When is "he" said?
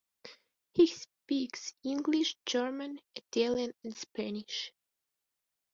0.73-0.87